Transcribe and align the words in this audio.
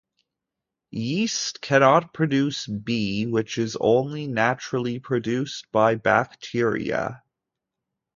Yeast 0.89 1.61
cannot 1.61 2.11
produce 2.11 2.65
B, 2.65 3.27
which 3.27 3.59
is 3.59 3.77
only 3.79 4.25
naturally 4.25 4.97
produced 4.97 5.67
by 5.71 5.93
bacteria. 5.93 7.21